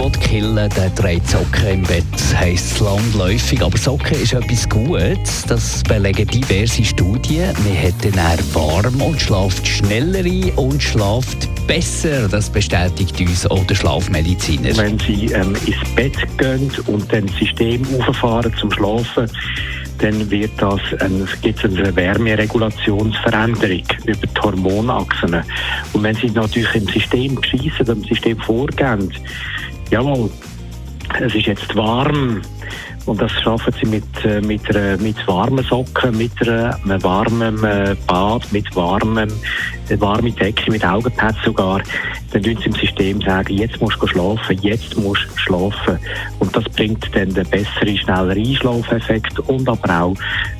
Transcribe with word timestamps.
will 0.00 0.10
killen, 0.12 0.70
der 0.70 0.94
trägt 0.94 1.28
Socken 1.28 1.66
im 1.68 1.82
Bett, 1.82 2.04
heisst 2.34 2.72
es 2.72 2.80
landläufig. 2.80 3.62
Aber 3.62 3.76
Socken 3.76 4.20
ist 4.20 4.32
etwas 4.32 4.68
Gutes, 4.68 5.44
das 5.46 5.82
belegen 5.82 6.26
diverse 6.26 6.84
Studien. 6.84 7.52
Man 7.64 7.76
hat 7.76 7.94
dann 8.02 8.14
eher 8.14 8.38
warm 8.54 9.00
und 9.02 9.20
schlaft 9.20 9.66
schneller 9.66 10.24
und 10.56 10.82
schlaft 10.82 11.48
besser. 11.66 12.28
Das 12.28 12.48
bestätigt 12.48 13.20
uns 13.20 13.46
auch 13.46 13.64
der 13.66 13.74
Schlafmediziner. 13.74 14.76
Wenn 14.76 14.98
Sie 15.00 15.26
ähm, 15.26 15.54
ins 15.66 15.94
Bett 15.94 16.16
gehen 16.38 16.70
und 16.86 17.12
dann 17.12 17.26
das 17.26 17.36
System 17.36 17.86
auffahren 18.06 18.54
zum 18.58 18.72
Schlafen, 18.72 19.30
dann 19.98 20.30
wird 20.30 20.52
das 20.56 20.80
ein, 21.00 21.28
gibt 21.42 21.62
es 21.62 21.76
eine 21.78 21.94
Wärmeregulationsveränderung 21.94 23.84
über 24.06 24.26
die 24.26 24.40
Hormonachsen. 24.40 25.42
Und 25.92 26.02
wenn 26.02 26.14
Sie 26.16 26.30
natürlich 26.30 26.74
im 26.74 26.88
System 26.88 27.42
schießen, 27.42 27.86
im 27.86 28.04
System 28.04 28.38
vorgehen, 28.38 29.12
jawohl, 29.90 30.30
es 31.20 31.34
ist 31.34 31.46
jetzt 31.46 31.74
warm, 31.76 32.42
und 33.06 33.20
das 33.20 33.32
schaffen 33.32 33.74
sie 33.80 33.88
mit, 33.88 34.04
äh, 34.24 34.40
mit, 34.40 34.68
einer, 34.74 34.96
mit 34.98 35.16
warmen 35.26 35.64
Socken, 35.64 36.16
mit 36.16 36.32
einem 36.46 37.02
warmen 37.02 37.64
äh, 37.64 37.96
Bad, 38.06 38.52
mit 38.52 38.74
warmem, 38.76 39.28
äh, 39.88 40.00
warme 40.00 40.30
Decke, 40.30 40.70
mit 40.70 40.84
Augenpads 40.84 41.38
sogar. 41.44 41.80
Dann 42.32 42.42
tun 42.42 42.56
sie 42.58 42.66
im 42.66 42.74
System 42.74 43.20
sagen, 43.22 43.56
jetzt 43.56 43.80
musst 43.80 44.00
du 44.00 44.06
schlafen, 44.06 44.58
jetzt 44.62 44.96
musst 44.96 45.24
du 45.24 45.38
schlafen. 45.38 45.98
Und 46.38 46.54
das 46.54 46.64
bringt 46.64 47.04
dann 47.14 47.32
den 47.34 47.48
besseren, 47.48 47.96
schnelleren 47.96 48.38
Einschlafeffekt 48.38 49.38
und 49.40 49.68
aber 49.68 50.02
auch 50.02 50.14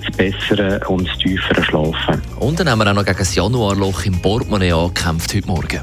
das 0.04 0.16
bessere 0.16 0.80
und 0.88 1.06
das 1.06 1.18
tiefere 1.18 1.62
Schlafen. 1.62 2.22
Und 2.40 2.58
dann 2.58 2.70
haben 2.70 2.78
wir 2.80 2.90
auch 2.90 2.94
noch 2.94 3.04
gegen 3.04 3.18
das 3.18 3.34
Januarloch 3.34 4.04
im 4.06 4.20
Portemonnaie 4.20 4.72
angekämpft 4.72 5.34
heute 5.34 5.46
Morgen. 5.46 5.80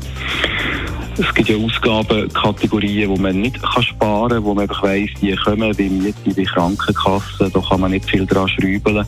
Es 1.20 1.34
gibt 1.34 1.50
ja 1.50 1.58
Ausgabenkategorien, 1.58 3.10
wo 3.10 3.16
man 3.16 3.42
nicht 3.42 3.60
kann 3.62 3.82
sparen 3.82 4.30
kann, 4.30 4.44
wo 4.44 4.54
man 4.54 4.64
einfach 4.64 4.84
weiss, 4.84 5.10
die 5.20 5.36
kommen 5.36 5.76
wie 5.78 5.90
Miete, 5.90 6.38
wie 6.38 6.44
Krankenkasse, 6.44 7.50
da 7.52 7.60
kann 7.60 7.82
man 7.82 7.92
nicht 7.92 8.08
viel 8.08 8.26
dran 8.28 8.48
schrauben. 8.48 9.04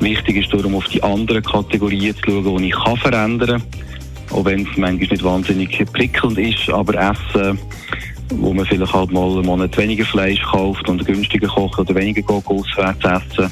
Wichtig 0.00 0.36
ist 0.36 0.52
darum, 0.52 0.74
auf 0.74 0.86
die 0.88 1.02
anderen 1.02 1.42
Kategorien 1.42 2.16
zu 2.16 2.30
schauen, 2.30 2.58
die 2.58 2.68
ich 2.68 2.74
kann 2.74 2.96
verändern 2.96 3.60
kann. 3.60 4.38
Auch 4.38 4.44
wenn 4.46 4.62
es 4.62 4.76
manchmal 4.76 5.08
nicht 5.08 5.22
wahnsinnig 5.22 5.84
prickelnd 5.92 6.38
ist, 6.38 6.70
aber 6.70 6.94
Essen, 6.94 7.58
wo 8.30 8.54
man 8.54 8.64
vielleicht 8.64 8.92
halt 8.94 9.12
mal 9.12 9.30
einen 9.30 9.46
Monat 9.46 9.76
weniger 9.76 10.06
Fleisch 10.06 10.42
kauft 10.42 10.88
und 10.88 11.04
günstiger 11.04 11.48
kocht 11.48 11.78
oder 11.78 11.94
weniger 11.94 12.22
auswärts 12.46 13.04
essen. 13.04 13.50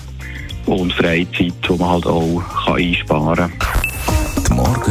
Und 0.64 0.92
Freizeit, 0.94 1.52
die 1.68 1.78
man 1.78 1.90
halt 1.90 2.06
auch 2.06 2.42
kann 2.64 2.76
einsparen 2.76 3.36
kann. 3.36 3.81